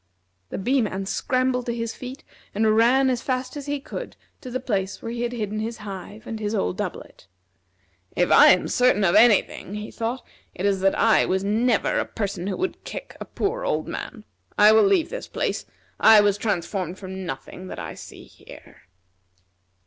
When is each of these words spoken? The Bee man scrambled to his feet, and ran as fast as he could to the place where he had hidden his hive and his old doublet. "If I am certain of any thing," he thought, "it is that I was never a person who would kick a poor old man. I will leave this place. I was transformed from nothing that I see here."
The 0.49 0.57
Bee 0.57 0.81
man 0.81 1.05
scrambled 1.05 1.67
to 1.67 1.75
his 1.75 1.93
feet, 1.93 2.23
and 2.55 2.75
ran 2.75 3.07
as 3.11 3.21
fast 3.21 3.55
as 3.55 3.67
he 3.67 3.79
could 3.79 4.15
to 4.41 4.49
the 4.49 4.59
place 4.59 4.99
where 4.99 5.11
he 5.11 5.21
had 5.21 5.31
hidden 5.31 5.59
his 5.59 5.77
hive 5.77 6.25
and 6.25 6.39
his 6.39 6.55
old 6.55 6.75
doublet. 6.77 7.27
"If 8.15 8.31
I 8.31 8.47
am 8.47 8.67
certain 8.67 9.03
of 9.03 9.13
any 9.13 9.43
thing," 9.43 9.75
he 9.75 9.91
thought, 9.91 10.25
"it 10.55 10.65
is 10.65 10.79
that 10.81 10.97
I 10.97 11.25
was 11.27 11.43
never 11.43 11.99
a 11.99 12.05
person 12.05 12.47
who 12.47 12.57
would 12.57 12.83
kick 12.83 13.15
a 13.21 13.25
poor 13.25 13.63
old 13.63 13.87
man. 13.87 14.25
I 14.57 14.71
will 14.71 14.85
leave 14.85 15.11
this 15.11 15.27
place. 15.27 15.67
I 15.99 16.19
was 16.19 16.35
transformed 16.39 16.97
from 16.97 17.23
nothing 17.23 17.67
that 17.67 17.77
I 17.77 17.93
see 17.93 18.23
here." 18.23 18.87